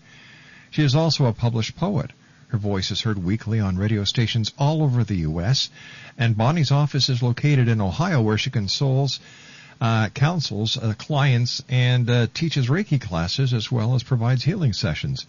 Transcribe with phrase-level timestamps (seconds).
[0.71, 2.11] She is also a published poet.
[2.49, 5.69] Her voice is heard weekly on radio stations all over the U.S.,
[6.19, 9.21] and Bonnie's office is located in Ohio, where she consoles,
[9.81, 15.27] uh, counsels uh, clients, and uh, teaches Reiki classes as well as provides healing sessions.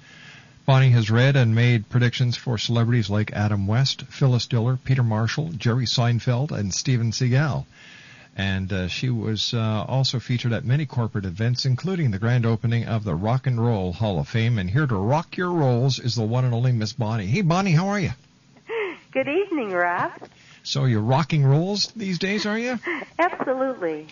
[0.65, 5.49] Bonnie has read and made predictions for celebrities like Adam West, Phyllis Diller, Peter Marshall,
[5.57, 7.65] Jerry Seinfeld, and Steven Seagal
[8.39, 12.85] and uh, she was uh, also featured at many corporate events, including the grand opening
[12.85, 14.57] of the Rock and Roll Hall of Fame.
[14.57, 17.25] And here to rock your rolls is the one and only Miss Bonnie.
[17.25, 18.11] Hey, Bonnie, how are you?
[19.11, 20.13] Good evening, Rob.
[20.63, 22.77] So you're rocking rolls these days, are you?
[23.19, 24.07] Absolutely.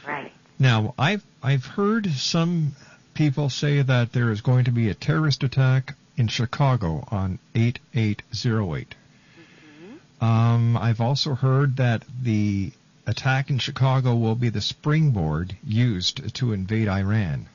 [0.08, 0.32] Right.
[0.60, 2.76] Now, I've I've heard some
[3.14, 8.96] people say that there is going to be a terrorist attack in Chicago on 8808.
[8.96, 10.26] Mm-hmm.
[10.26, 12.72] Um, I've also heard that the
[13.06, 17.48] attack in Chicago will be the springboard used to invade Iran.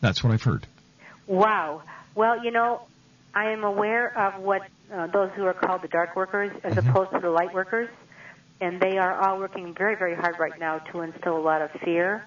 [0.00, 0.66] That's what I've heard.
[1.26, 1.82] Wow.
[2.14, 2.82] Well, you know,
[3.34, 4.62] I am aware of what
[4.92, 6.88] uh, those who are called the dark workers as mm-hmm.
[6.88, 7.88] opposed to the light workers,
[8.60, 11.70] and they are all working very, very hard right now to instill a lot of
[11.84, 12.24] fear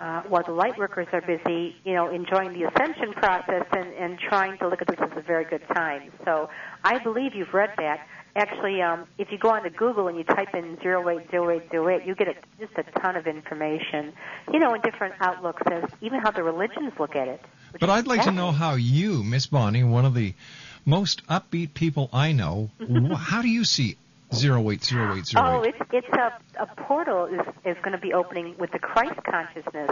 [0.00, 4.18] uh, while the light workers are busy, you know, enjoying the ascension process and, and
[4.18, 6.12] trying to look at this as a very good time.
[6.24, 6.50] So
[6.84, 8.06] I believe you've read that.
[8.36, 12.34] Actually, um, if you go onto Google and you type in 080808, you get a,
[12.60, 14.12] just a ton of information,
[14.52, 17.44] you know, in different outlooks as even how the religions look at it.
[17.80, 20.34] But I'd like to know how you, Miss Bonnie, one of the
[20.84, 22.70] most upbeat people I know,
[23.16, 23.96] how do you see
[24.34, 25.74] Zero eight zero eight zero oh, eight.
[25.78, 29.18] Oh, it's it's a a portal is is going to be opening with the Christ
[29.24, 29.90] consciousness.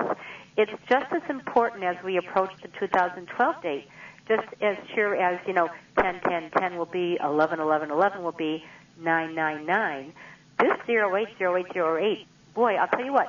[0.58, 3.88] It's just as important as we approach the 2012 date.
[4.28, 5.70] Just as sure as you know,
[6.00, 8.62] 10 10 10 will be 11 11 11 will be
[8.98, 10.12] 999.
[10.58, 12.26] This zero eight zero eight zero eight.
[12.54, 13.28] Boy, I'll tell you what.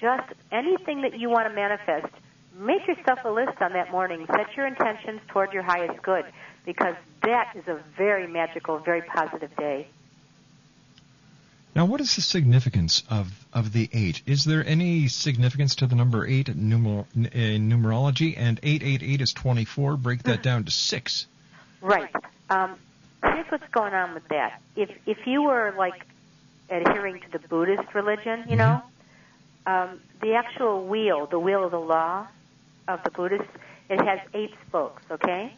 [0.00, 2.12] Just anything that you want to manifest,
[2.58, 4.26] make yourself a list on that morning.
[4.34, 6.24] Set your intentions toward your highest good,
[6.64, 9.88] because that is a very magical, very positive day.
[11.78, 14.22] Now, what is the significance of, of the eight?
[14.26, 18.34] Is there any significance to the number eight in, numer- in numerology?
[18.36, 19.96] And 888 is 24.
[19.96, 21.28] Break that down to six.
[21.80, 22.10] Right.
[22.50, 22.74] Um,
[23.22, 24.60] here's what's going on with that.
[24.74, 26.04] If if you were like
[26.68, 28.58] adhering to the Buddhist religion, you mm-hmm.
[28.58, 28.82] know,
[29.72, 32.26] um, the actual wheel, the wheel of the law
[32.88, 33.46] of the Buddhists,
[33.88, 35.04] it has eight spokes.
[35.12, 35.54] Okay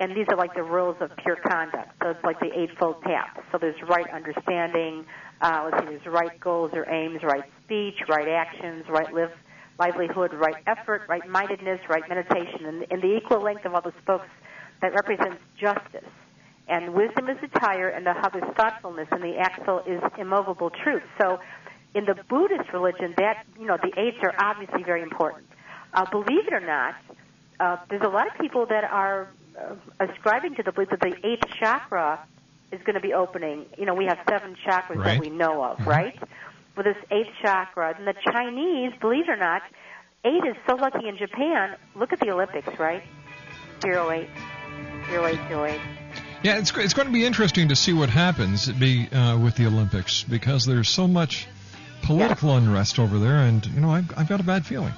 [0.00, 1.90] and these are like the rules of pure conduct.
[2.02, 3.38] So it's like the eightfold path.
[3.52, 5.04] So there's right understanding,
[5.40, 9.32] uh, let's see, there's right goals or aims, right speech, right actions, right live,
[9.78, 13.94] livelihood, right effort, right mindedness, right meditation, and, and the equal length of all the
[14.02, 14.28] spokes
[14.80, 16.10] that represents justice.
[16.68, 20.70] and wisdom is the tire, and the hub is thoughtfulness, and the axle is immovable
[20.70, 21.02] truth.
[21.20, 21.40] So,
[21.94, 25.46] in the Buddhist religion, that you know the eights are obviously very important.
[25.92, 26.94] Uh, believe it or not,
[27.60, 29.28] uh, there's a lot of people that are
[30.00, 32.20] ascribing to the belief that the eighth chakra
[32.70, 33.66] is going to be opening.
[33.78, 35.04] You know, we have seven chakras Right.
[35.14, 36.18] that we know of, right?
[36.76, 39.62] With this eighth chakra, and the Chinese, believe it or not,
[40.24, 41.76] eight is so lucky in Japan.
[41.94, 43.02] Look at the Olympics, right?
[43.82, 44.28] Zero eight,
[45.10, 45.80] zero eight, zero eight.
[46.42, 49.66] Yeah, it's it's going to be interesting to see what happens be uh, with the
[49.66, 51.46] Olympics because there's so much
[52.02, 54.92] political unrest over there, and you know I've I've got a bad feeling.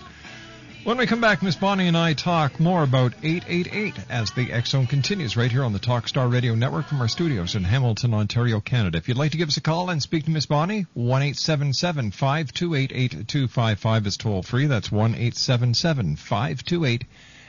[0.84, 4.68] When we come back, Miss Bonnie and I talk more about 888 as the X
[4.68, 8.60] Zone continues right here on the Talkstar Radio Network from our studios in Hamilton, Ontario,
[8.60, 8.98] Canada.
[8.98, 11.36] If you'd like to give us a call and speak to Miss Bonnie, one eight
[11.36, 14.66] seven seven five two eight eight two five five is toll free.
[14.66, 17.04] That's one eight seven seven five two eight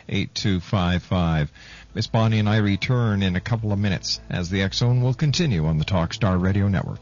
[0.07, 1.51] eight two five five.
[1.93, 5.13] Miss Bonnie and I return in a couple of minutes as the X Zone will
[5.13, 7.01] continue on the Talkstar Radio Network.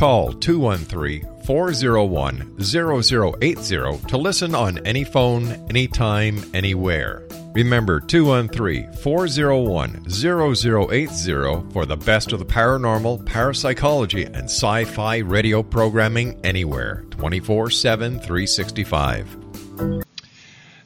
[0.00, 7.28] Call 213 401 0080 to listen on any phone, anytime, anywhere.
[7.52, 15.62] Remember 213 401 0080 for the best of the paranormal, parapsychology, and sci fi radio
[15.62, 19.36] programming anywhere 24 7 365.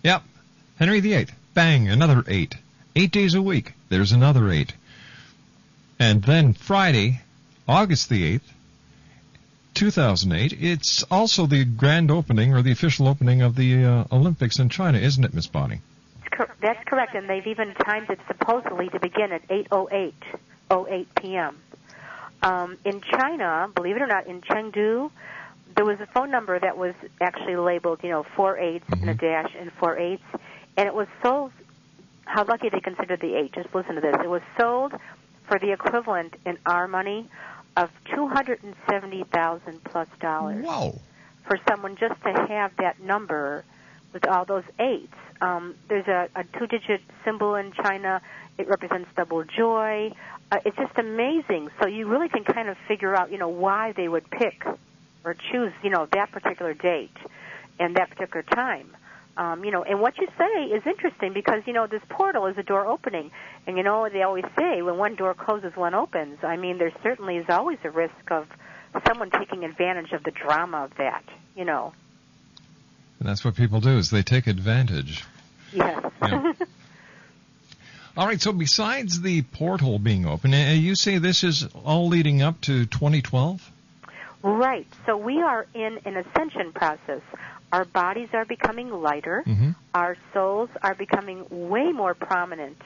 [0.02, 0.22] Yep.
[0.81, 1.28] Henry VIII.
[1.55, 2.56] Bang, another eight.
[2.96, 3.75] Eight days a week.
[3.90, 4.75] There's another eight.
[6.00, 7.20] And then Friday,
[7.69, 8.54] August the 8th,
[9.75, 14.69] 2008, it's also the grand opening or the official opening of the uh, Olympics in
[14.69, 15.81] China, isn't it, Miss Bonnie?
[16.61, 20.15] That's correct, and they've even timed it supposedly to begin at 8:08
[20.71, 21.59] 08 p.m.
[22.43, 25.11] Um, in China, believe it or not, in Chengdu,
[25.76, 29.14] there was a phone number that was actually labeled, you know, four eights and a
[29.14, 30.25] dash and four eights,
[30.76, 31.52] and it was sold.
[32.25, 33.52] How lucky they considered the eight.
[33.52, 34.14] Just listen to this.
[34.23, 34.95] It was sold
[35.47, 37.28] for the equivalent in our money
[37.76, 40.64] of two hundred and seventy thousand plus dollars
[41.47, 43.64] for someone just to have that number
[44.12, 45.12] with all those eights.
[45.40, 48.23] Um, there's a, a two-digit symbol in China.
[48.57, 50.12] It represents double joy.
[50.52, 51.71] Uh, it's just amazing.
[51.83, 54.64] So you really can kind of figure out, you know, why they would pick
[55.25, 57.16] or choose, you know, that particular date
[57.81, 58.97] and that particular time.
[59.37, 62.57] Um, you know, and what you say is interesting because you know this portal is
[62.57, 63.33] a door opening,
[63.67, 66.38] and you know they always say when one door closes, one opens.
[66.45, 68.47] I mean, there certainly is always a risk of
[69.07, 71.25] someone taking advantage of the drama of that.
[71.57, 71.93] You know.
[73.19, 75.25] And that's what people do is they take advantage.
[75.73, 76.05] Yes.
[76.23, 76.53] Yeah.
[78.17, 82.43] All right, so besides the portal being open, uh, you say this is all leading
[82.43, 83.73] up to 2012?
[84.43, 84.87] right.
[85.05, 87.23] So we are in an ascension process.
[87.75, 89.43] Our bodies are becoming lighter.
[89.45, 89.71] Mm-hmm.
[89.95, 92.81] Our souls are becoming way more prominent.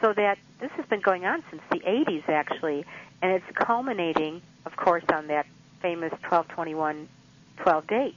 [0.00, 2.84] So that this has been going on since the 80s, actually,
[3.20, 5.46] and it's culminating, of course, on that
[5.82, 7.08] famous 1221
[7.56, 8.14] 12 date.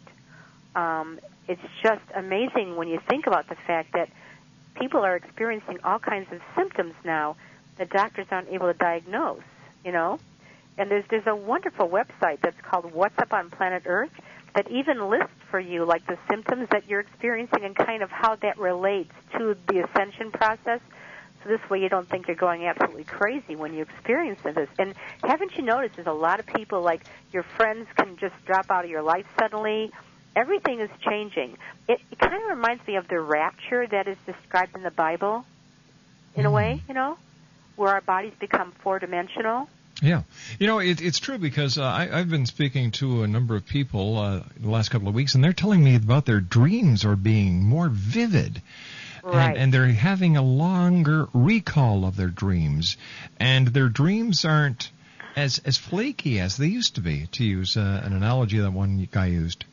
[0.75, 4.09] Um, it's just amazing when you think about the fact that
[4.75, 7.35] people are experiencing all kinds of symptoms now
[7.77, 9.41] that doctors aren't able to diagnose.
[9.83, 10.19] you know.
[10.77, 14.11] And there's there's a wonderful website that's called What's Up on Planet Earth
[14.55, 18.35] that even lists for you like the symptoms that you're experiencing and kind of how
[18.37, 20.79] that relates to the ascension process.
[21.43, 24.67] So this way you don't think you're going absolutely crazy when you experience this.
[24.79, 28.71] And haven't you noticed there's a lot of people like your friends can just drop
[28.71, 29.91] out of your life suddenly.
[30.35, 31.55] Everything is changing.
[31.87, 35.45] It, it kind of reminds me of the rapture that is described in the Bible,
[36.33, 36.55] in a mm-hmm.
[36.55, 37.15] way, you know,
[37.75, 39.69] where our bodies become four dimensional.
[40.03, 40.23] Yeah,
[40.59, 43.65] you know it, it's true because uh, I, I've been speaking to a number of
[43.65, 47.15] people uh, the last couple of weeks, and they're telling me about their dreams are
[47.15, 48.61] being more vivid.
[49.23, 49.51] Right.
[49.51, 52.97] And, and they're having a longer recall of their dreams,
[53.39, 54.91] and their dreams aren't
[55.37, 57.27] as as flaky as they used to be.
[57.31, 59.63] To use uh, an analogy that one guy used.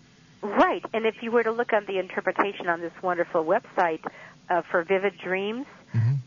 [0.43, 4.05] Right, and if you were to look on the interpretation on this wonderful website
[4.49, 6.19] uh, for vivid dreams, Mhm.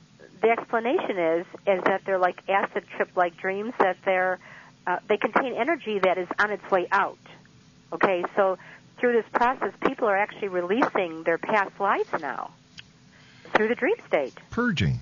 [0.44, 4.38] The explanation is is that they're like acid trip like dreams that they're
[4.86, 7.18] uh, they contain energy that is on its way out.
[7.94, 8.58] Okay, so
[9.00, 12.52] through this process, people are actually releasing their past lives now
[13.56, 14.34] through the dream state.
[14.52, 15.00] Purging.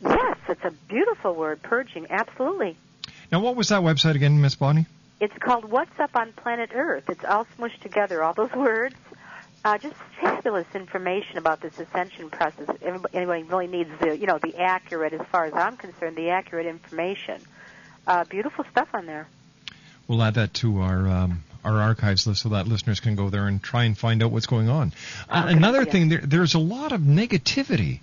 [0.00, 2.06] Yes, it's a beautiful word, purging.
[2.10, 2.76] Absolutely.
[3.30, 4.86] Now, what was that website again, Miss Bonnie?
[5.20, 7.08] It's called What's Up on Planet Earth.
[7.08, 8.96] It's all smushed together, all those words.
[9.64, 12.68] Uh, just fabulous information about this ascension process.
[12.82, 16.30] Everybody, anybody really needs the, you know, the accurate, as far as I'm concerned, the
[16.30, 17.40] accurate information.
[18.06, 19.28] Uh, beautiful stuff on there.
[20.08, 23.46] We'll add that to our um, our archives list so that listeners can go there
[23.46, 24.92] and try and find out what's going on.
[25.28, 25.92] Uh, Okay, another yeah.
[25.92, 28.00] thing, there, there's a lot of negativity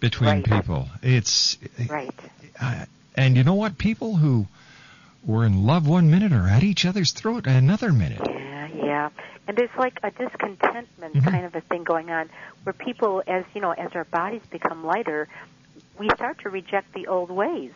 [0.00, 0.44] between Right.
[0.44, 0.88] people.
[1.02, 1.58] It's
[1.90, 2.10] Right.
[2.58, 3.76] uh, and you know what?
[3.76, 4.46] People who
[5.24, 8.26] were in love one minute are at each other's throat another minute.
[8.28, 9.08] Yeah, yeah.
[9.46, 11.24] And there's like a discontentment Mhm.
[11.30, 12.30] kind of a thing going on
[12.64, 15.28] where people, as you know, as our bodies become lighter,
[15.98, 17.72] we start to reject the old ways.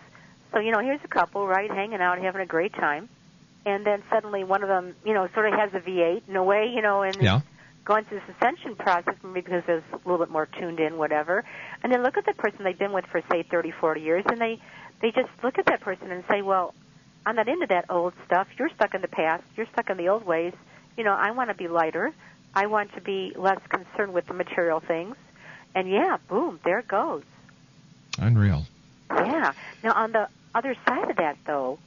[0.52, 3.08] So, you know, here's a couple, right, hanging out, having a great time.
[3.66, 6.44] And then suddenly one of them, you know, sort of has a V8 in a
[6.44, 7.40] way, you know, and Yeah.
[7.84, 11.44] going through this ascension process, maybe because they're a little bit more tuned in, whatever.
[11.82, 14.40] And then look at the person they've been with for, say, 30, 40 years, and
[14.40, 14.58] they,
[15.00, 16.72] they just look at that person and say, well,
[17.26, 18.48] I'm not into that old stuff.
[18.58, 19.44] You're stuck in the past.
[19.56, 20.52] You're stuck in the old ways.
[20.96, 22.12] You know, I want to be lighter.
[22.54, 25.16] I want to be less concerned with the material things.
[25.74, 27.22] And yeah, boom, there it goes.
[28.18, 28.66] Unreal.
[29.10, 29.52] Yeah.
[29.82, 31.78] Now, on the other side of that, though,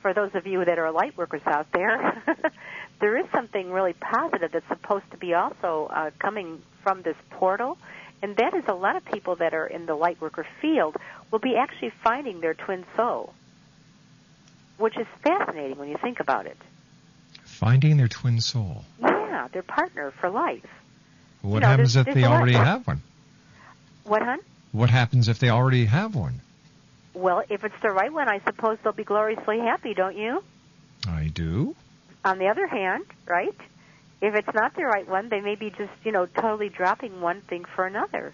[0.00, 2.22] for those of you that are light workers out there,
[3.00, 7.76] there is something really positive that's supposed to be also uh, coming from this portal,
[8.22, 10.96] and that is a lot of people that are in the light worker field
[11.30, 13.34] will be actually finding their twin soul,
[14.78, 16.56] which is fascinating when you think about it.
[17.44, 18.84] Finding their twin soul.
[19.00, 20.64] Yeah, their partner for life.
[21.42, 23.02] What know, happens there's- if there's they lot- already have one?
[24.04, 24.38] What, hon?
[24.72, 26.40] What happens if they already have one?
[27.14, 30.42] Well, if it's the right one, I suppose they'll be gloriously happy, don't you?
[31.08, 31.76] I do.
[32.24, 33.54] On the other hand, right?
[34.20, 37.40] If it's not the right one, they may be just, you know, totally dropping one
[37.42, 38.32] thing for another.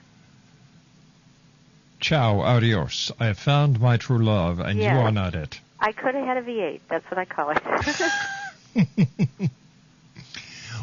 [2.00, 3.12] Ciao, adios.
[3.20, 4.94] I have found my true love, and Yeah.
[4.94, 5.60] you are not it.
[5.80, 6.80] I could have had a V8.
[6.88, 7.62] That's what I call it.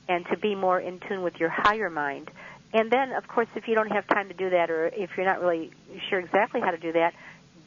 [0.08, 2.30] and to be more in tune with your higher mind.
[2.72, 5.26] And then, of course, if you don't have time to do that or if you're
[5.26, 5.70] not really
[6.10, 7.14] sure exactly how to do that,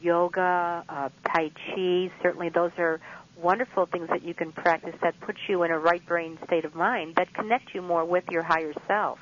[0.00, 3.00] yoga, uh, Tai Chi, certainly those are
[3.36, 6.74] wonderful things that you can practice that put you in a right brain state of
[6.74, 9.18] mind that connect you more with your higher self.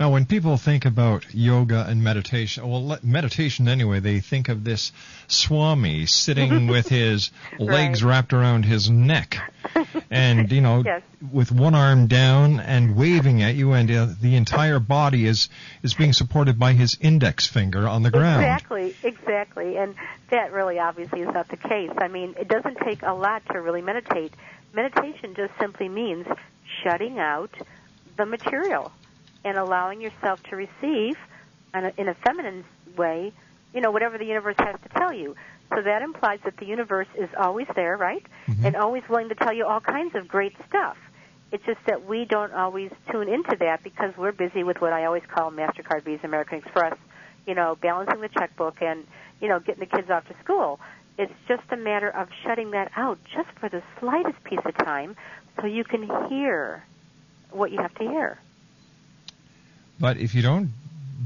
[0.00, 4.92] Now, when people think about yoga and meditation, well, meditation anyway, they think of this
[5.28, 9.36] Swami sitting with his legs wrapped around his neck,
[10.10, 11.02] and you know, Yes.
[11.30, 15.50] with one arm down and waving at you, and uh, the entire body is
[15.82, 18.42] is being supported by his index finger on the ground.
[18.42, 19.76] Exactly, exactly.
[19.76, 19.94] And
[20.30, 21.90] that really obviously is not the case.
[21.98, 24.32] I mean, it doesn't take a lot to really meditate.
[24.72, 26.26] Meditation just simply means
[26.82, 27.50] shutting out
[28.16, 28.92] the material
[29.44, 31.16] and allowing yourself to receive
[31.74, 32.64] in a, in a feminine
[32.96, 33.32] way,
[33.74, 35.36] you know, whatever the universe has to tell you.
[35.74, 38.24] So that implies that the universe is always there, right?
[38.48, 38.66] Mm-hmm.
[38.66, 40.96] And always willing to tell you all kinds of great stuff.
[41.52, 45.04] It's just that we don't always tune into that because we're busy with what I
[45.04, 46.96] always call MasterCard, Visa, American Express,
[47.46, 49.04] you know, balancing the checkbook and,
[49.40, 50.80] you know, getting the kids off to school.
[51.18, 55.16] It's just a matter of shutting that out just for the slightest piece of time
[55.60, 56.84] so you can hear
[57.50, 58.38] what you have to hear.
[60.00, 60.70] But if you don't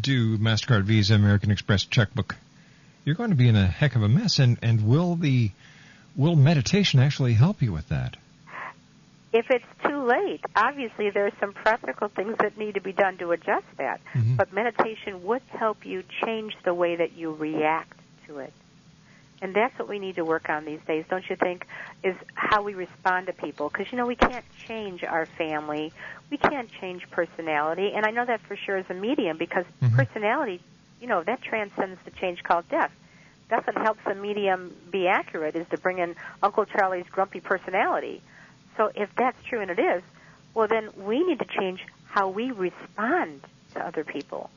[0.01, 2.37] do MasterCard, Visa, American Express checkbook,
[3.05, 4.39] you're going to be in a heck of a mess.
[4.41, 5.51] And, and will the
[6.17, 8.17] will meditation actually help you with that?
[9.33, 13.19] If it's too late, obviously there are some practical things that need to be done
[13.19, 14.01] to adjust that.
[14.15, 14.37] Mhm.
[14.37, 18.53] But meditation would help you change the way that you react to it.
[19.45, 21.67] And that's what we need to work on these days, don't you think?
[22.03, 23.69] Is how we respond to people.
[23.69, 25.93] Because, you know, we can't change our family.
[26.31, 27.93] We can't change personality.
[27.95, 29.97] And I know that for sure as a medium because Mhm.
[29.99, 30.63] personality,
[30.99, 32.91] you know, that transcends the change called death.
[33.51, 38.23] That's what helps a medium be accurate is to bring in Uncle Charlie's grumpy personality.
[38.79, 40.03] So if that's true, and it is,
[40.55, 43.43] well, then we need to change how we respond
[43.75, 44.49] to other people.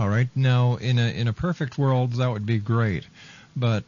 [0.00, 0.28] All right.
[0.34, 3.04] Now, in a in a perfect world, that would be great,
[3.54, 3.84] but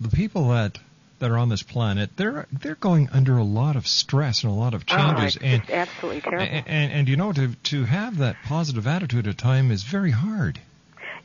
[0.00, 0.78] the people that
[1.18, 4.56] that are on this planet, they're they're going under a lot of stress and a
[4.56, 6.46] lot of changes, oh, and, absolutely terrible.
[6.46, 10.10] and and and you know to to have that positive attitude at time is very
[10.10, 10.58] hard.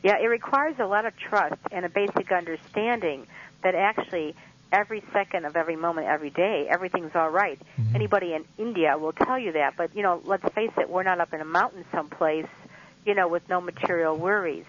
[0.04, 3.26] Yeah, it requires a lot of trust and a basic understanding
[3.64, 4.36] that actually
[4.74, 7.58] every second of every moment, every day, everything's all right.
[7.80, 7.96] Mhm.
[7.96, 9.76] Anybody in India will tell you that.
[9.78, 12.48] But, you know, let's face it, we're not up in a mountain someplace,
[13.06, 14.66] you know, with no material worries.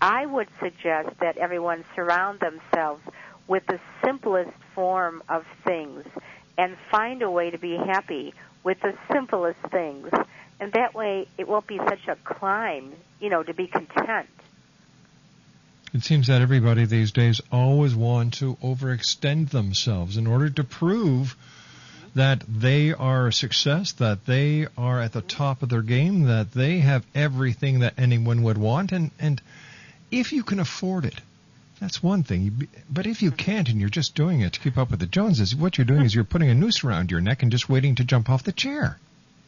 [0.00, 3.02] I would suggest that everyone surround themselves
[3.48, 6.04] with the simplest form of things
[6.56, 10.10] and find a way to be happy with the simplest things.
[10.60, 14.28] And that way it won't be such a climb, you know, to be content.
[15.94, 21.34] It seems that everybody these days always want to overextend themselves in order to prove
[22.14, 26.52] that they are a success, that they are at the top of their game, that
[26.52, 29.40] they have everything that anyone would want, and and
[30.10, 31.20] if you can afford it,
[31.80, 32.68] that's one thing.
[32.90, 35.54] But if you can't and you're just doing it to keep up with the Joneses,
[35.54, 38.04] what you're doing is you're putting a noose around your neck and just waiting to
[38.04, 38.98] jump off the chair.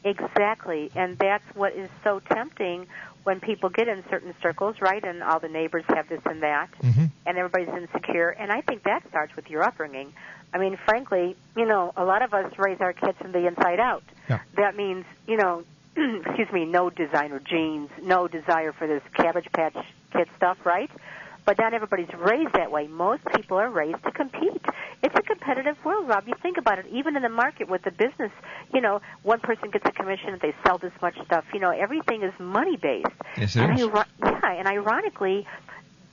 [0.04, 2.86] Exactly, and that's what is so tempting
[3.24, 5.04] when people get in certain circles, right?
[5.04, 8.30] And all the neighbors have this and that, hmm and everybody's insecure.
[8.30, 10.12] And I think that starts with your upbringing.
[10.52, 13.78] I mean, frankly, you know, a lot of us raise our kids from the inside
[13.78, 14.02] out.
[14.28, 14.40] Yeah.
[14.56, 15.62] That means, you know,
[15.96, 19.76] excuse me, no designer jeans, no desire for this Cabbage Patch
[20.12, 20.90] Kid stuff, right?
[21.50, 22.86] But not everybody's raised that way.
[22.86, 24.64] Most people are raised to compete.
[25.02, 26.28] It's a competitive world, Rob.
[26.28, 26.86] You think about it.
[26.92, 28.30] Even in the market with the business,
[28.72, 31.44] you know, one person gets a commission if they sell this much stuff.
[31.52, 33.08] You know, everything is money based.
[33.36, 33.84] Yes, it and is.
[33.84, 35.44] iro- yeah, and ironically,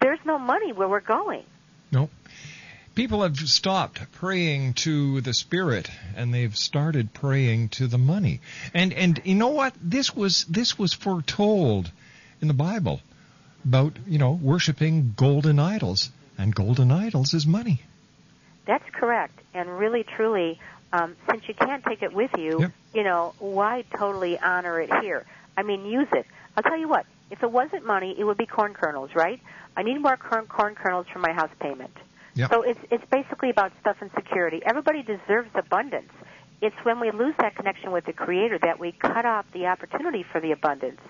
[0.02, 1.43] there's no money where we're going.
[1.91, 2.10] Nope.
[2.95, 8.41] People have stopped praying to the spirit and they've started praying to the money.
[8.73, 9.76] And and you know what?
[9.80, 11.91] This was this was foretold
[12.41, 13.02] in the Bible
[13.65, 16.12] about, you know, worshiping golden idols.
[16.38, 17.82] And golden idols is money.
[18.65, 19.39] That's correct.
[19.56, 20.60] And really, truly,
[20.93, 22.72] um, since you can't take it with you, Yep.
[22.93, 25.26] you know, why totally honor it here?
[25.58, 26.28] I mean, use it.
[26.56, 27.06] I'll tell you what.
[27.32, 29.41] If it wasn't money, it would be corn kernels, right?
[29.76, 31.96] I need more corn, corn kernels for my house payment.
[32.36, 32.50] Yep.
[32.52, 34.62] So it's it's basically about stuff and security.
[34.63, 36.12] Everybody deserves abundance.
[36.62, 40.24] It's when we lose that connection with the Creator that we cut off the opportunity
[40.24, 41.02] for the abundance.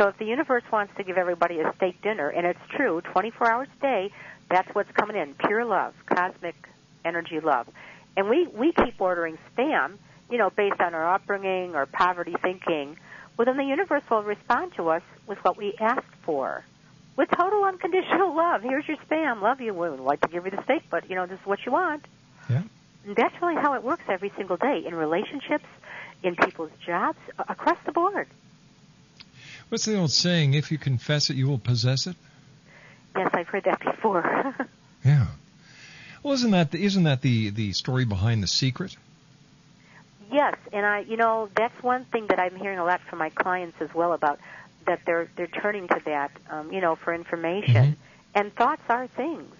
[0.00, 3.50] So if the universe wants to give everybody a steak dinner, and it's true, 24
[3.50, 4.10] hours a day,
[4.48, 6.54] that's what's coming in, pure love, cosmic
[7.04, 7.68] energy love.
[8.16, 9.98] And we, we keep ordering spam,
[10.30, 12.96] you know, based on our upbringing or poverty thinking.
[13.36, 16.64] Well, then the universe will respond to us with what we asked for.
[17.16, 18.62] With total unconditional love.
[18.62, 19.42] Here's your spam.
[19.42, 19.74] Love you.
[19.74, 21.72] We would like to give you the steak, but, you know, this is what you
[21.72, 22.06] want.
[22.48, 22.62] Yeah.
[23.04, 25.66] And that's really how it works every single day in relationships,
[26.22, 27.18] in people's jobs,
[27.50, 28.28] across the board.
[29.70, 30.54] What's the old saying?
[30.54, 32.16] If you confess it, you will possess it.
[33.16, 34.54] Yes, I've heard that before.
[35.02, 35.28] Yeah.
[36.22, 38.94] Well, isn't that the, isn't that the the story behind the secret?
[40.30, 43.30] yes, and I, you know, that's one thing that I'm hearing a lot from my
[43.30, 44.38] clients as well about
[44.86, 47.92] that they're they're turning to that, um, you know, for information.
[47.92, 47.96] Mhm.
[48.34, 49.50] And thoughts are things.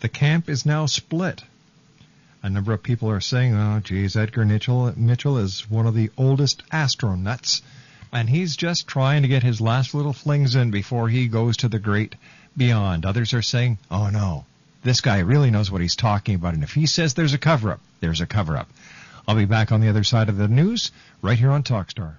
[0.00, 1.44] The camp is now split.
[2.44, 6.10] A number of people are saying, "Oh, geez, Edgar Mitchell Mitchell is one of the
[6.18, 7.62] oldest astronauts,
[8.12, 11.70] and he's just trying to get his last little flings in before he goes to
[11.70, 12.16] the great
[12.54, 14.44] beyond." Others are saying, "Oh no,
[14.82, 17.80] this guy really knows what he's talking about, and if he says there's a cover-up,
[18.00, 18.68] there's a cover-up."
[19.26, 22.18] I'll be back on the other side of the news right here on Talkstar.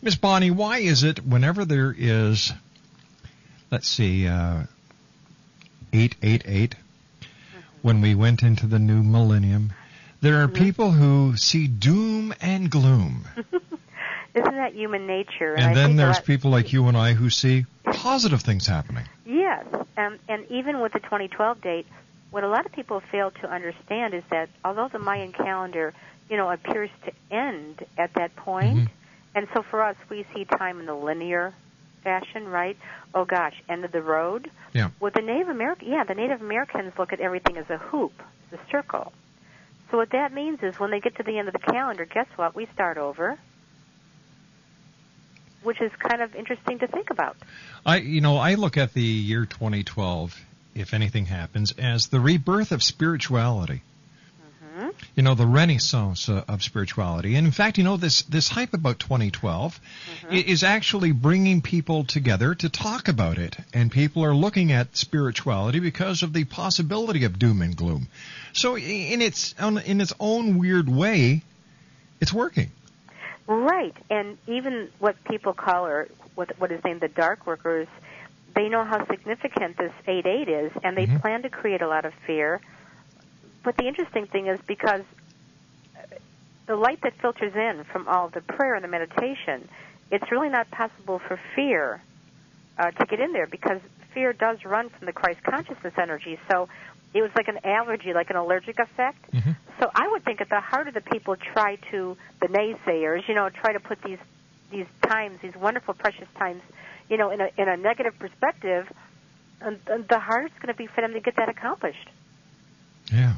[0.00, 2.50] Miss Bonnie, why is it whenever there is,
[3.70, 4.62] let's see, uh,
[5.92, 6.76] 888,
[7.84, 9.70] when we went into the new millennium,
[10.22, 13.26] there are people who see doom and gloom.
[14.34, 15.54] Isn't that human nature?
[15.54, 19.04] And then there's lot- people like you and I who see positive things happening.
[19.26, 19.66] Yes,
[19.98, 21.86] um, and even with the 2012 date,
[22.30, 25.92] what a lot of people fail to understand is that although the Mayan calendar,
[26.30, 28.88] you know, appears to end at that point, Mhm.
[29.34, 31.52] and so for us, we see time in the linear
[32.04, 32.76] fashion, right?
[33.14, 34.50] Oh gosh, end of the road.
[34.72, 34.90] Yeah.
[35.00, 38.12] With the Native American, yeah, the Native Americans look at everything as a hoop,
[38.52, 39.12] as a circle.
[39.90, 42.26] So what that means is when they get to the end of the calendar, guess
[42.36, 42.54] what?
[42.54, 43.38] We start over,
[45.62, 47.36] which is kind of interesting to think about.
[47.84, 50.40] I, you know, I look at the year 2012,
[50.74, 53.82] if anything happens, as the rebirth of spirituality.
[55.16, 57.36] You know, the renaissance uh, of spirituality.
[57.36, 59.78] And in fact, you know, this, this hype about 2012
[60.28, 63.56] i- is actually bringing people together to talk about it.
[63.72, 68.08] And people are looking at spirituality because of the possibility of doom and gloom.
[68.52, 71.42] So in its, on- in its own weird way,
[72.20, 72.70] it's working.
[73.46, 77.86] Right, and even what people call or what what is named the dark workers,
[78.54, 81.20] they know how significant this 8-8 is, and they Mhm.
[81.20, 82.60] plan to create a lot of fear.
[83.64, 85.02] But the interesting thing is because
[86.66, 89.68] the light that filters in from all the prayer and the meditation,
[90.10, 92.00] it's really not possible for fear
[92.78, 93.80] uh, to get in there because
[94.12, 96.38] fear does run from the Christ consciousness energy.
[96.50, 96.68] So
[97.12, 99.30] it was like an allergy, like an allergic effect.
[99.32, 99.56] Mhm.
[99.80, 103.34] So I would think at the heart of the people try to the naysayers, you
[103.34, 104.18] know, try to put these
[104.70, 106.60] these times, these wonderful, precious times,
[107.08, 108.90] you know, in a in a negative perspective.
[109.60, 112.08] And, and the hardest going to be for them to get that accomplished.
[113.10, 113.34] Yeah.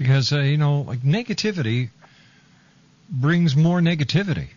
[0.00, 1.90] Because, uh, you know, like negativity
[3.10, 4.48] brings more negativity.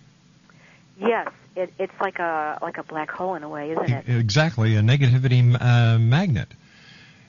[0.98, 1.28] Yes,
[1.58, 4.08] it, it's like a like a black hole in a way, isn't it?
[4.08, 6.48] Exactly, a negativity uh, magnet.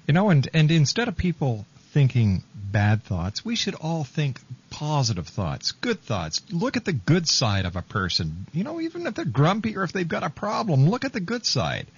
[0.07, 5.27] You know, and, and instead of people thinking bad thoughts, we should all think positive
[5.27, 6.41] thoughts, good thoughts.
[6.53, 8.47] Look at the good side of a person.
[8.53, 11.19] You know, even if they're grumpy or if they've got a problem, look at the
[11.19, 11.89] good side.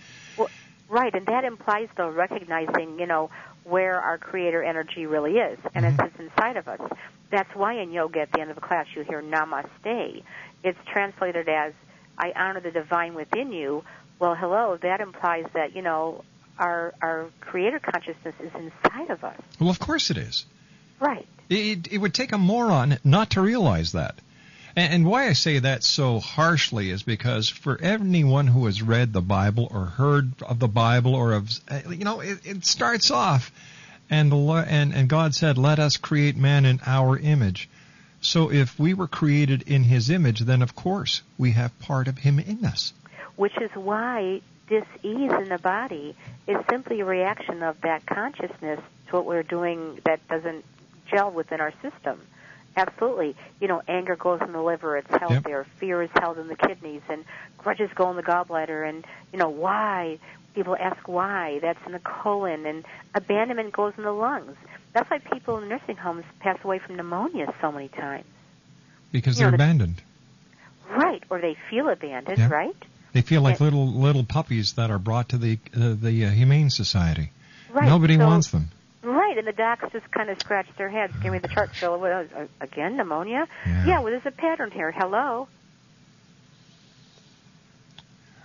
[0.88, 3.30] Right, and that implies though recognizing, you know,
[3.64, 5.92] where our creator energy really is, and Mhm.
[6.06, 6.80] it's, it's inside of us.
[7.30, 10.22] That's why in yoga at the end of the class you hear Namaste.
[10.62, 11.72] It's translated as
[12.16, 13.82] I honor the divine within you.
[14.20, 16.24] Well, hello, that implies that you know
[16.58, 19.38] our our creator consciousness is inside of us.
[19.60, 20.46] Well, of course it is.
[21.00, 21.26] Right.
[21.50, 24.14] It, it would take a moron not to realize that.
[24.78, 29.22] And, why I say that so harshly is because for anyone who has read the
[29.22, 31.50] Bible or heard of the Bible or of,
[31.88, 33.50] you know, it, it starts off,
[34.10, 37.70] and, the, and and God said, "Let us create man in our image."
[38.20, 42.18] So if we were created in His image, then of course we have part of
[42.18, 42.92] Him in us.
[43.36, 46.14] which is why dis-ease in the body
[46.46, 50.64] is simply a reaction of that consciousness to what we're doing that doesn't
[51.10, 52.20] gel within our system.
[52.76, 53.34] Absolutely.
[53.60, 55.44] You know, anger goes in the liver, it's held Yep.
[55.44, 55.64] there.
[55.78, 57.24] Fear is held in the kidneys, and
[57.58, 58.86] grudges go in the gallbladder.
[58.88, 60.18] And, you know, why?
[60.54, 61.58] People ask why.
[61.60, 62.66] That's in the colon.
[62.66, 62.84] And
[63.14, 64.56] abandonment goes in the lungs.
[64.92, 68.24] That's why people in nursing homes pass away from pneumonia so many times.
[69.12, 70.02] Because You they're the- abandoned.
[70.90, 71.22] Right.
[71.30, 72.48] Or they feel abandoned, Yeah.
[72.48, 72.76] right?
[73.12, 73.64] They feel like Yeah.
[73.64, 77.30] little little puppies that are brought to the uh, the uh, Humane Society.
[77.72, 77.88] Right.
[77.88, 78.68] Nobody So- wants them.
[79.36, 81.12] Right, and the docs just kind of scratched their heads.
[81.22, 82.00] Give me the chart, Phil.
[82.00, 83.46] What, uh, again, pneumonia?
[83.66, 84.00] Yeah.
[84.00, 84.90] well, there's a pattern here.
[84.90, 85.46] Hello.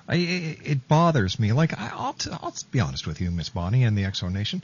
[0.06, 1.54] I, it, bothers me.
[1.54, 4.64] Like I, I'll, t- I'll be honest with you, Miss Bonnie and the Xzone Nation.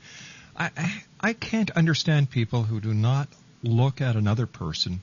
[0.58, 3.30] I, I I can't understand people who do not
[3.64, 5.00] look at another person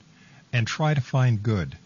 [0.52, 1.78] and try to find good.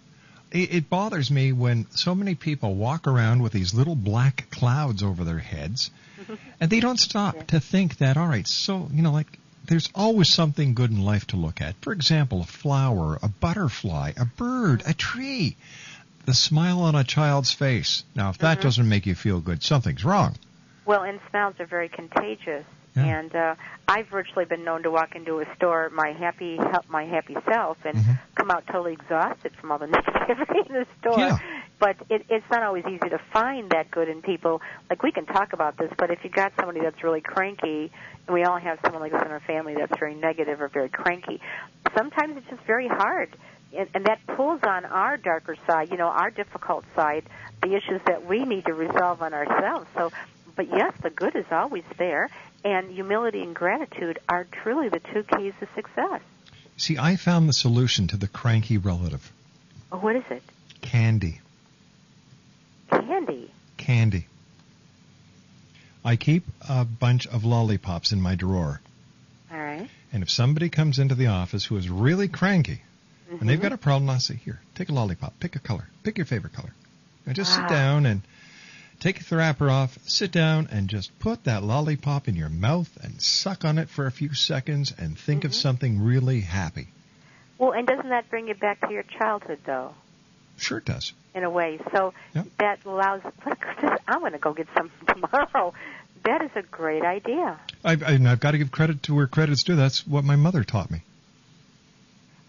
[0.50, 5.04] It, it bothers me when so many people walk around with these little black clouds
[5.04, 5.92] over their heads,
[6.60, 7.42] and they don't stop Yeah.
[7.44, 8.16] to think that.
[8.16, 9.26] All right, so you know, like
[9.64, 11.74] there's always something good in life to look at.
[11.82, 15.56] For example, a flower, a butterfly, a bird, a tree
[16.24, 18.04] the smile on a child's face.
[18.14, 18.62] Now, if that Mhm.
[18.62, 20.36] doesn't make you feel good, something's wrong.
[20.84, 22.64] Well, and smiles are very contagious.
[22.94, 23.04] Yeah.
[23.04, 23.54] And uh,
[23.86, 27.78] I've virtually been known to walk into a store, my happy, help my happy self,
[27.86, 28.18] and Mhm.
[28.34, 31.18] come out totally exhausted from all the negativity in the store.
[31.18, 31.38] Yeah.
[31.78, 34.60] But it, it's not always easy to find that good in people.
[34.90, 37.92] Like we can talk about this, but if you got somebody that's really cranky,
[38.26, 40.88] and we all have someone like this in our family that's very negative or very
[40.88, 41.40] cranky,
[41.96, 43.36] sometimes it's just very hard.
[43.76, 47.24] And, and that pulls on our darker side, you know, our difficult side,
[47.62, 49.86] the issues that we need to resolve on ourselves.
[49.94, 50.10] So,
[50.56, 52.30] but yes, the good is always there,
[52.64, 56.22] and humility and gratitude are truly the two keys to success.
[56.76, 59.32] See, I found the solution to the cranky relative.
[59.92, 60.42] Oh, what is it?
[60.80, 61.40] Candy.
[63.08, 63.50] Candy.
[63.78, 64.26] Candy.
[66.04, 68.80] I keep a bunch of lollipops in my drawer.
[69.50, 69.88] All right.
[70.12, 72.82] And if somebody comes into the office who is really cranky,
[73.30, 73.62] and they've Mhm.
[73.62, 76.52] got a problem, I'll say, here, take a lollipop, pick a color, pick your favorite
[76.52, 76.72] color.
[77.26, 78.20] Now just sit down and
[79.00, 83.20] take the wrapper off, sit down and just put that lollipop in your mouth and
[83.22, 85.54] suck on it for a few seconds and think of Mhm.
[85.54, 86.88] something really happy.
[87.58, 89.94] Well, and doesn't that bring you back to your childhood, though,
[90.58, 91.12] Sure it does.
[91.38, 91.78] In a way?
[91.94, 92.46] So Yep.
[92.58, 93.22] that allows.
[94.06, 95.72] I'm going to go get some tomorrow.
[96.24, 97.58] That is a great idea.
[97.84, 99.76] I've, and I've got to give credit to where credit's due.
[99.76, 101.02] That's what my mother taught me.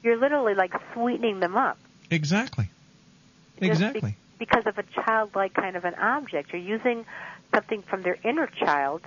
[0.04, 1.78] You're literally like sweetening them up.
[2.10, 2.66] Exactly.
[2.66, 4.16] Just be- Exactly.
[4.40, 6.52] because of a childlike kind of an object.
[6.54, 7.06] You're using
[7.54, 9.02] something from their inner child,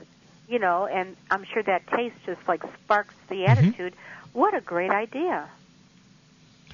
[0.48, 3.48] you know, and I'm sure that taste just like sparks the Mhm.
[3.48, 3.94] attitude.
[4.32, 5.48] What a great idea.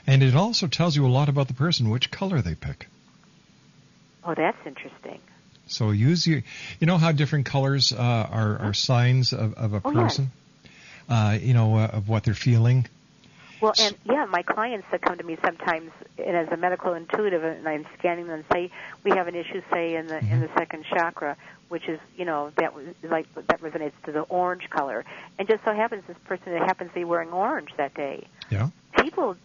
[0.07, 2.87] And it also tells you a lot about the person, which color they pick.
[4.29, 5.21] Oh, that's interesting.
[5.69, 6.43] So use your,
[6.81, 10.17] you know how different colors uh, are, are signs of, of a Oh, yes.
[10.17, 10.31] person,
[11.09, 12.87] uh, you know, uh, of what they're feeling.
[13.63, 17.43] Well, and yeah, my clients that come to me sometimes, and as a medical intuitive,
[17.43, 18.71] and I'm scanning them, say
[19.03, 20.33] we have an issue, say in the Mm-hmm.
[20.33, 21.37] in the second chakra,
[21.71, 25.05] which is you know that was like that resonates to the orange color,
[25.39, 28.27] and just so happens this person it happens to be wearing orange that day.
[28.51, 28.69] Yeah.
[29.01, 29.37] People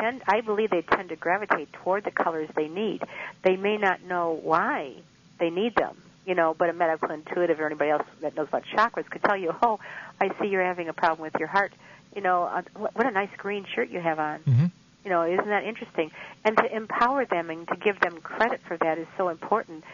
[0.00, 3.02] tend, I believe, they tend to gravitate toward the colors they need.
[3.42, 4.94] They may not know why
[5.38, 8.64] they need them, you know, but a medical intuitive or anybody else that knows about
[8.64, 9.78] chakras could tell you, oh,
[10.20, 11.72] I see you're having a problem with your heart.
[12.14, 12.62] You know, uh,
[12.94, 14.40] what a nice green shirt you have on.
[14.40, 14.66] hmm
[15.04, 16.10] You know, isn't that interesting?
[16.44, 19.84] And to empower them and to give them credit for that is so important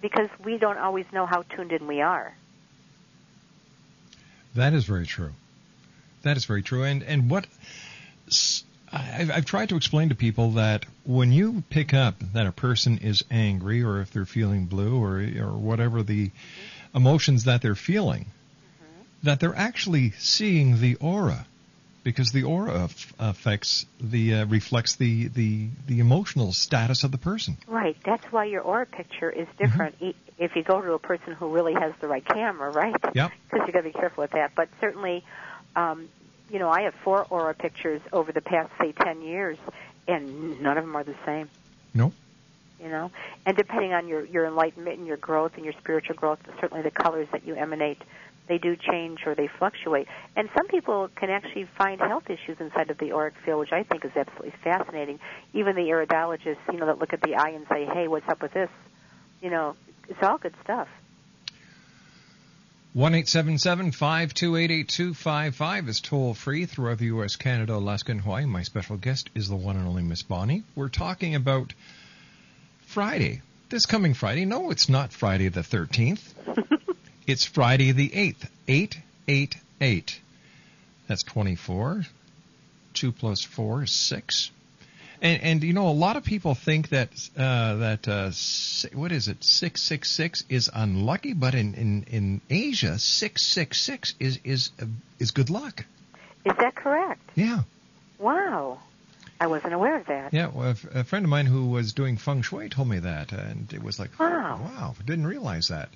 [0.00, 2.34] because we don't always know how tuned in we are.
[4.54, 5.32] That is very true.
[6.22, 6.84] That is very true.
[6.84, 7.46] And and what
[8.92, 12.98] I've, I've tried to explain to people that when you pick up that a person
[12.98, 16.30] is angry, or if they're feeling blue, or or whatever the
[16.94, 18.26] emotions that they're feeling,
[19.22, 21.46] that they're actually seeing the aura,
[22.04, 27.18] because the aura f- affects the uh, reflects the, the the emotional status of the
[27.18, 27.56] person.
[27.66, 27.96] Right.
[28.04, 31.48] That's why your aura picture is different e if you go to a person who
[31.48, 32.96] really has the right camera, right?
[33.14, 33.32] Yep.
[33.50, 34.52] Because you've got to be careful with that.
[34.54, 35.24] But certainly,
[35.76, 36.08] um,
[36.52, 39.58] you know, I have four aura pictures over the past say ten years,
[40.06, 41.48] and none of them are the same.
[41.94, 42.12] No.
[42.80, 43.10] You know,
[43.46, 46.90] and depending on your your enlightenment and your growth and your spiritual growth, certainly the
[46.90, 48.02] colors that you emanate.
[48.48, 50.08] They do change or they fluctuate.
[50.34, 53.84] And some people can actually find health issues inside of the auric field, which I
[53.84, 55.20] think is absolutely fascinating.
[55.54, 58.42] Even the iridologists, you know, that look at the eye and say, hey, what's up
[58.42, 58.68] with this?
[59.40, 59.76] You know,
[60.08, 60.88] it's all good stuff.
[60.90, 62.81] One eight seven seven five two eight eight two
[65.14, 68.44] five five is toll free throughout the U.S., Canada, Alaska, and Hawaii.
[68.44, 70.62] My special guest is the one and only Miss Bonnie.
[70.74, 71.72] We're talking about
[72.82, 73.40] Friday.
[73.70, 74.44] This coming Friday.
[74.44, 76.20] No, it's not Friday the 13th.
[77.26, 78.46] it's Friday the 8th.
[78.68, 80.20] 888.
[81.08, 82.04] That's 24.
[82.92, 84.50] 2 plus 4 is 6.
[85.22, 88.32] And, and you know, a lot of people think that uh, that uh,
[88.98, 93.80] what is it, six six six is unlucky, but in, in, in Asia, six six
[93.80, 94.86] six is is uh,
[95.20, 95.84] is good luck.
[96.44, 97.20] Is that correct?
[97.36, 97.60] Yeah,
[98.18, 98.80] Wow.
[99.40, 100.32] I wasn't aware of that.
[100.32, 100.48] yeah.
[100.52, 103.30] Well, a f- a friend of mine who was doing feng shui told me that,
[103.32, 104.60] and it was like, Wow.
[104.60, 105.88] oh, wow, didn't realize that.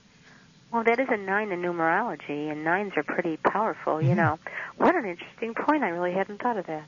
[0.72, 4.16] Well, that is a nine in numerology, and nines are pretty powerful, you Mhm.
[4.16, 4.38] know.
[4.78, 5.82] What an interesting point.
[5.84, 6.84] I really hadn't thought of that.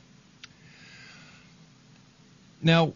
[2.63, 2.93] Now,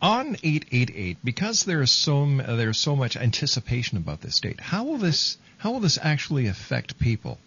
[0.00, 4.98] on 888, because there is so there's so much anticipation about this date, how will
[4.98, 7.38] this how will this actually affect people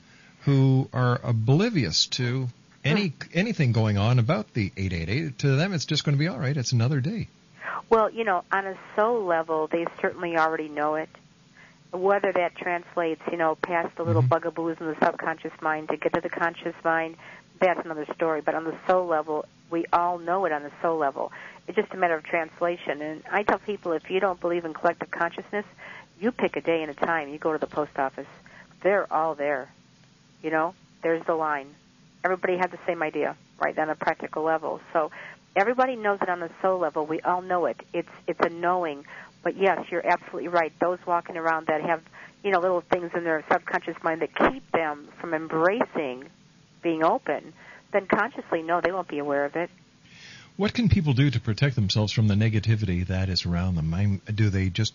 [0.42, 2.48] who are oblivious to
[2.84, 5.40] any anything going on about the 888?
[5.40, 6.56] To them, it's just going to be all right.
[6.56, 7.28] It's another day.
[7.90, 11.10] Well, you know, on a soul level, they certainly already know it.
[11.92, 14.30] Whether that translates, you know, past the little Mhm.
[14.30, 17.16] bugaboos in the subconscious mind to get to the conscious mind,
[17.60, 18.42] that's another story.
[18.42, 21.32] But on the soul level, we all know it on the soul level.
[21.68, 23.02] It's just a matter of translation.
[23.02, 25.66] And I tell people if you don't believe in collective consciousness,
[26.20, 27.30] you pick a day and a time.
[27.30, 28.28] You go to the post office.
[28.82, 29.70] They're all there.
[30.44, 31.68] You know, there's the line.
[32.24, 34.80] Everybody had the same idea, right, on a practical level.
[34.94, 35.12] So
[35.56, 37.06] everybody knows it on the soul level.
[37.06, 37.78] We all know it.
[37.94, 39.06] It's it's a knowing.
[39.44, 40.74] But yes, you're absolutely right.
[40.80, 42.02] Those walking around that have,
[42.44, 46.30] you know, little things in their subconscious mind that keep them from embracing
[46.82, 47.54] being open,
[47.96, 49.70] then consciously no, they won't be aware of it.
[50.58, 53.94] What can people do to protect themselves from the negativity that is around them?
[53.94, 54.94] I'm, do they just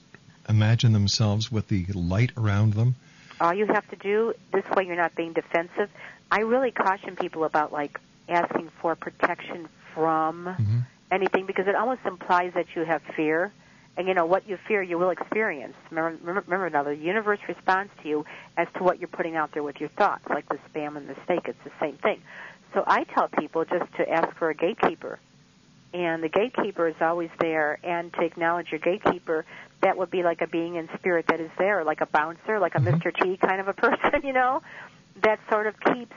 [0.48, 2.94] imagine themselves with the light around them?
[3.42, 5.88] all you have to do this way you're not being defensive
[6.30, 10.84] i really caution people about like asking for protection from Mhm.
[11.10, 13.50] anything because it almost implies that you have fear
[13.96, 17.40] and you know what you fear you will experience remember, remember, remember now the universe
[17.48, 18.26] responds to you
[18.58, 21.16] as to what you're putting out there with your thoughts like the spam and the
[21.24, 22.20] steak it's the same thing
[22.74, 25.18] so i tell people just to ask for a gatekeeper.
[25.92, 27.76] And the gatekeeper is always there.
[27.82, 29.44] And to acknowledge your gatekeeper
[29.82, 32.76] that would be like a being in spirit that is there like a bouncer like
[32.76, 33.00] a Mhm.
[33.02, 34.62] mr t kind of a person you know?
[35.24, 36.14] That sort of keeps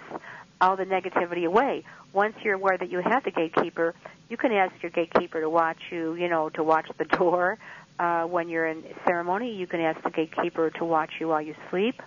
[0.62, 1.84] all the negativity away.
[2.14, 3.96] Once you're aware that you have the gatekeeper
[4.30, 7.58] you can ask your gatekeeper to watch you you know to watch the door
[8.00, 9.56] uh, when you're in ceremony.
[9.56, 12.00] You can ask the gatekeeper to watch you while you sleep.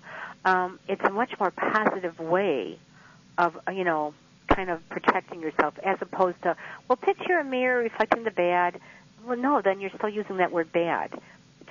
[0.44, 2.78] Um, it's a much more positive way
[3.38, 4.14] of you know
[4.48, 6.56] kind of protecting yourself as opposed to
[6.88, 8.80] well picture a mirror reflecting the bad.
[9.24, 11.12] Well no then you're still using that word bad.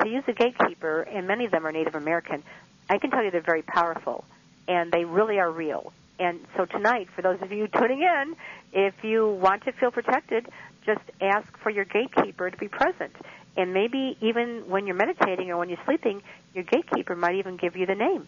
[0.02, 2.44] To use a gatekeeper and many of them are native american
[2.90, 4.26] i can tell you they're very powerful
[4.68, 5.94] and they really are real.
[6.20, 8.36] And so tonight for those of you tuning in
[8.74, 10.48] if you want to feel protected
[10.86, 13.16] just ask for your gatekeeper to be present.
[13.58, 16.22] And maybe even when you're meditating or when you're sleeping
[16.54, 18.28] your gatekeeper might even give you the name.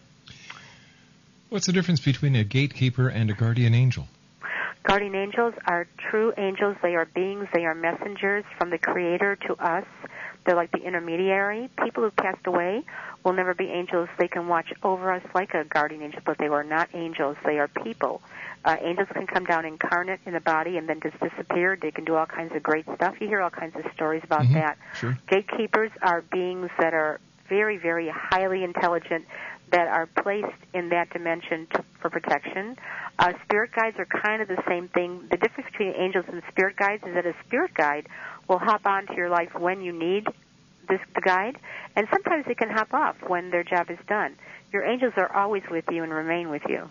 [1.48, 4.06] What's the difference between a gatekeeper and a guardian angel?
[4.88, 6.74] Guardian angels are true angels.
[6.82, 7.46] They are beings.
[7.52, 9.84] They are messengers from the Creator to us.
[10.46, 11.68] They're like the intermediary.
[11.84, 12.84] People who've passed away
[13.22, 14.08] will never be angels.
[14.18, 17.36] They can watch over us like a guardian angel, but they were not angels.
[17.44, 18.22] They are people.
[18.64, 21.76] Uh, angels can come down incarnate in the body and then just disappear.
[21.80, 23.16] They can do all kinds of great stuff.
[23.20, 24.54] You hear all kinds of stories about Mhm.
[24.54, 24.78] that.
[24.94, 25.18] Sure.
[25.28, 29.26] Gatekeepers are beings that are very, very highly intelligent
[29.70, 32.78] that are placed in that dimension to, for protection.
[33.18, 35.26] Uh, spirit guides are kind of the same thing.
[35.30, 38.06] The difference between angels and spirit guides is that a spirit guide
[38.48, 40.26] will hop onto your life when you need
[40.88, 41.58] this the guide,
[41.96, 44.36] and sometimes they can hop off when their job is done.
[44.72, 46.90] Your angels are always with you and remain with you.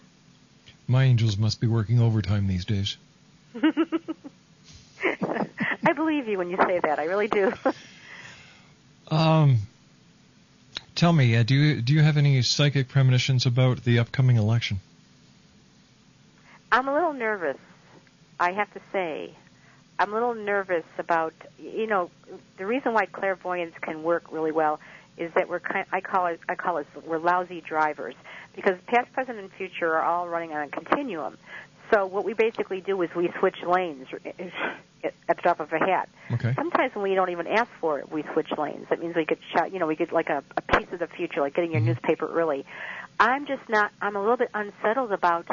[0.88, 2.98] My angels must be working overtime these days.
[5.04, 7.00] I believe you when you say that.
[7.00, 7.54] I really do.
[9.10, 9.60] Um,
[10.96, 14.82] tell me, uh, do you do you have any psychic premonitions about the upcoming election?
[16.72, 17.58] I'm a little nervous.
[18.40, 19.36] I have to say,
[20.00, 22.10] I'm a little nervous about you know
[22.58, 24.80] the reason why clairvoyance can work really well
[25.18, 25.86] is that we're kind.
[25.92, 26.40] I call it.
[26.48, 26.88] I call it.
[27.06, 28.16] We're lousy drivers
[28.56, 31.38] because past, present, and future are all running on a continuum.
[31.94, 34.08] So what we basically do is we switch lanes
[35.04, 36.10] at the drop of a hat.
[36.32, 36.54] Okay.
[36.54, 38.88] Sometimes when we don't even ask for it, we switch lanes.
[38.90, 39.72] That means we get shot.
[39.72, 41.92] You know, we get like a, a piece of the future, like getting your mm-hmm.
[41.92, 42.66] newspaper early.
[43.20, 43.92] I'm just not.
[44.02, 45.48] I'm a little bit unsettled about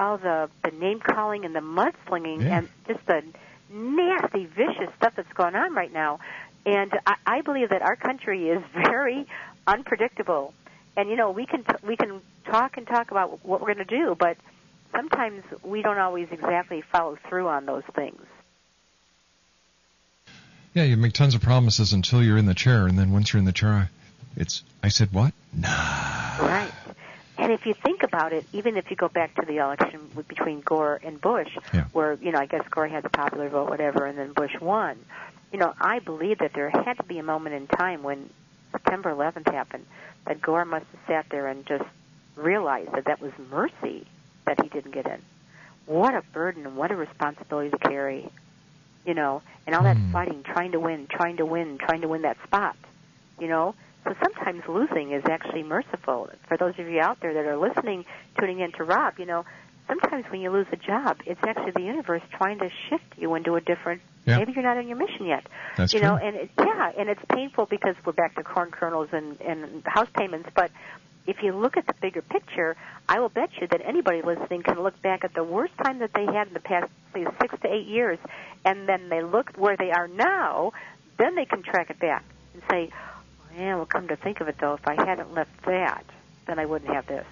[0.00, 2.58] all the the name calling and the mudslinging Yeah.
[2.58, 3.22] and just the
[3.72, 6.18] nasty, vicious stuff that's going on right now.
[6.66, 9.26] And I, I believe that our country is very
[9.66, 10.52] unpredictable.
[10.96, 13.86] And you know, we can t- we can talk and talk about what we're going
[13.86, 14.36] to do, but
[14.92, 18.20] sometimes we don't always exactly follow through on those things.
[20.74, 23.38] Yeah, you make tons of promises until you're in the chair, and then once you're
[23.38, 23.90] in the chair,
[24.36, 25.32] it's I said what?
[25.52, 25.68] Nah.
[26.40, 26.69] Right.
[27.40, 30.60] And if you think about it, even if you go back to the election between
[30.60, 31.84] Gore and Bush, Yeah.
[31.92, 34.96] where you know I guess Gore had the popular vote, whatever, and then Bush won.
[35.52, 38.30] You know, I believe that there had to be a moment in time when
[38.72, 39.86] September 11th happened
[40.26, 41.82] that Gore must have sat there and just
[42.36, 44.06] realized that that was mercy
[44.46, 45.20] that he didn't get in.
[45.86, 48.30] What a burden and what a responsibility to carry.
[49.06, 50.12] You know, and all that Hmm.
[50.12, 52.76] fighting, trying to win, trying to win, trying to win that spot.
[53.40, 53.74] You know,
[54.04, 56.30] so sometimes losing is actually merciful.
[56.48, 58.06] For those of you out there that are listening,
[58.38, 59.44] tuning in to Rob, you know,
[59.86, 63.56] sometimes when you lose a job, it's actually the universe trying to shift you into
[63.56, 64.00] a different.
[64.26, 64.38] Yeah.
[64.38, 65.46] Maybe you're not on your mission yet.
[65.76, 66.26] That's you know, true.
[66.26, 70.08] and it, yeah, and it's painful because we're back to corn kernels and and house
[70.14, 70.48] payments.
[70.54, 70.70] But
[71.26, 72.76] if you look at the bigger picture,
[73.08, 76.12] I will bet you that anybody listening can look back at the worst time that
[76.12, 78.18] they had in the past, say, six to eight years,
[78.64, 80.72] and then they look where they are now.
[81.18, 82.24] Then they can track it back
[82.54, 82.90] and say,
[83.56, 86.04] "Yeah, well, come to think of it, though, if I hadn't left that,
[86.46, 87.26] then I wouldn't have this."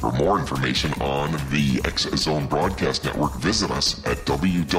[0.00, 4.70] For more information on the X Zone Broadcast Network, visit us at www.xzbn.net.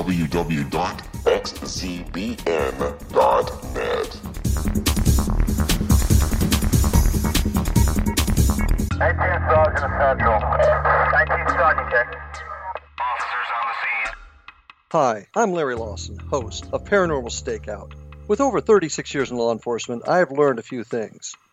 [9.01, 9.17] 18
[9.47, 10.39] Sergeant Central.
[10.39, 12.07] 19 Sergeant check.
[12.99, 14.13] Officers on the scene.
[14.91, 17.93] Hi, I'm Larry Lawson, host of Paranormal Stakeout.
[18.27, 21.35] With over 36 years in law enforcement, I have learned a few things.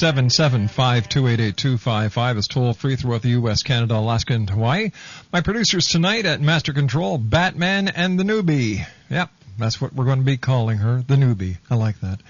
[0.00, 3.28] Eight seven seven five two eight eight two five five is toll free throughout the
[3.30, 4.92] U.S., Canada, Alaska, and Hawaii.
[5.30, 8.86] My producers tonight at Master Control, Batman and the Newbie.
[9.10, 9.28] Yep,
[9.58, 11.58] that's what we're going to be calling her, the Newbie.
[11.68, 12.22] I like that.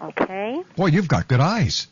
[0.02, 0.62] Okay.
[0.76, 1.88] Boy, you've got good eyes.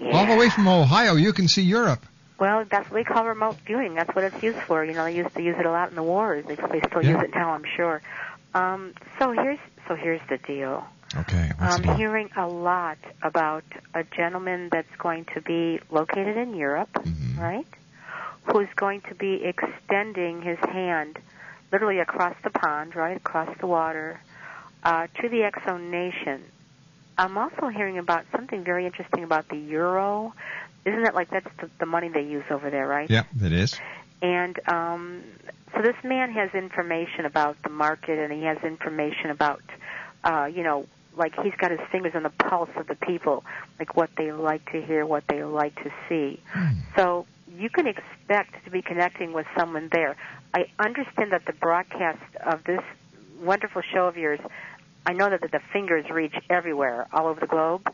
[0.00, 0.16] Yeah.
[0.16, 2.04] All the way from Ohio, you can see Europe.
[2.38, 3.94] Well, that's what we call remote viewing.
[3.94, 4.84] That's what it's used for.
[4.84, 6.44] You know, they used to use it a lot in the wars.
[6.46, 7.12] They, they still Yeah.
[7.16, 8.02] use it now, I'm sure.
[8.54, 9.58] Um, so here's
[9.88, 10.84] so here's the deal.
[11.16, 11.96] Okay, what's I'm deal?
[11.96, 13.64] hearing a lot about
[13.94, 17.40] a gentleman that's going to be located in Europe, Mm-hmm.
[17.40, 17.66] right?
[18.52, 21.18] Who's going to be extending his hand
[21.72, 24.20] literally across the pond, right, across the water,
[24.84, 26.42] uh, to the Xzone Nation.
[27.18, 30.32] I'm also hearing about something very interesting about the euro.
[30.86, 33.10] Isn't it like that's the, the money they use over there, right?
[33.10, 33.78] Yeah, it is.
[34.22, 35.22] And um,
[35.74, 39.62] so this man has information about the market, and he has information about,
[40.24, 43.44] uh, you know, like he's got his fingers on the pulse of the people,
[43.78, 46.40] like what they like to hear, what they like to see.
[46.94, 47.26] So
[47.58, 50.16] you can expect to be connecting with someone there.
[50.54, 52.80] I understand that the broadcast of this
[53.40, 54.40] wonderful show of yours,
[55.06, 57.86] I know that the fingers reach everywhere, all over the globe.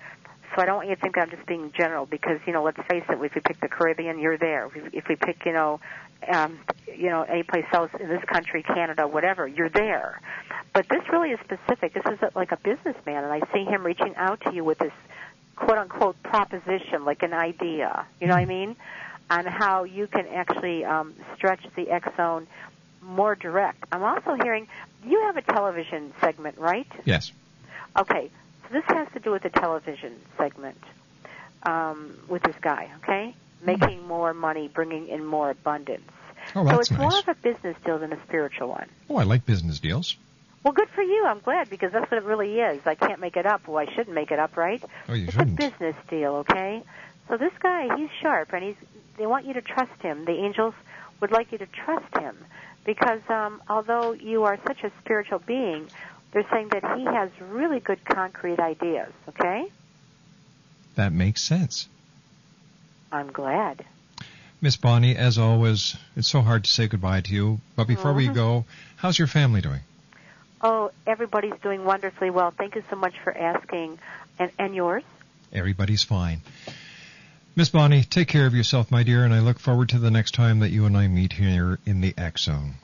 [0.54, 2.62] So I don't want you to think that I'm just being general because, you know,
[2.62, 4.68] let's face it, if we pick the Caribbean, you're there.
[4.92, 5.80] If- we pick, you know,
[6.28, 10.20] um, you know, any place else in this country, Canada, whatever, you're there.
[10.72, 11.94] But this really is specific.
[11.94, 14.78] This is a, like a businessman, and I see him reaching out to you with
[14.78, 14.92] this
[15.56, 18.06] quote unquote proposition, like an idea.
[18.20, 18.76] You know what I mean?
[19.30, 22.46] On how you can actually um, stretch the X zone
[23.00, 23.84] more direct.
[23.90, 24.68] I'm also hearing
[25.04, 26.86] you have a television segment, right?
[27.04, 27.32] Yes.
[27.98, 28.30] Okay,
[28.72, 30.82] this has to do with the television segment
[31.62, 33.34] um, with this guy, okay?
[33.64, 36.10] Making more money, bringing in more abundance.
[36.54, 38.88] Oh, so it's more of a business deal than a spiritual one.
[39.08, 40.16] Oh, I like business deals.
[40.64, 41.24] Well, good for you.
[41.26, 42.80] I'm glad because that's what it really is.
[42.86, 43.66] I can't make it up.
[43.66, 44.82] Well, I shouldn't make it up, right?
[45.08, 45.58] Oh, you it's shouldn't.
[45.58, 46.82] a business deal, okay?
[47.28, 48.76] So this guy, he's sharp, and he's.
[49.18, 50.24] They want you to trust him.
[50.24, 50.74] The angels
[51.20, 52.36] would like you to trust him
[52.84, 55.88] because um, although you are such a spiritual being,
[56.32, 59.12] they're saying that he has really good concrete ideas.
[59.28, 59.66] Okay?
[60.96, 61.88] That makes sense.
[63.10, 63.84] I'm glad.
[64.60, 67.60] Miss Bonnie, as always, it's so hard to say goodbye to you.
[67.76, 68.34] But before we Mhm.
[68.34, 68.64] go,
[68.96, 69.80] how's your family doing?
[70.60, 72.52] Oh, everybody's doing wonderfully well.
[72.52, 73.98] Thank you so much for asking.
[74.38, 75.02] And and yours?
[75.52, 76.40] Everybody's fine.
[77.56, 80.32] Miss Bonnie, take care of yourself, my dear, and I look forward to the next
[80.32, 82.74] time that you and I meet here in the X Zone.